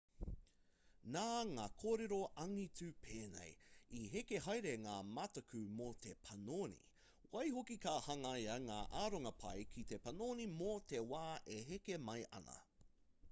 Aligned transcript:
nā 1.15 1.23
ngā 1.47 1.63
kōrero 1.81 2.17
angitu 2.43 2.87
pēnei 3.07 3.49
i 3.99 3.99
heke 4.13 4.39
haere 4.45 4.71
ngā 4.85 4.95
mataku 5.17 5.61
mō 5.81 5.89
te 6.05 6.13
panoni 6.29 6.81
waihoki 7.35 7.77
ka 7.85 7.93
hangaia 8.07 8.55
ngā 8.69 8.79
aronga 9.03 9.33
pai 9.45 9.53
ki 9.75 9.83
te 9.93 9.99
panoni 10.07 10.49
mō 10.55 10.73
te 10.93 11.03
wā 11.13 11.21
e 11.57 11.59
heke 11.71 11.99
mai 12.09 12.17
ana 12.41 12.57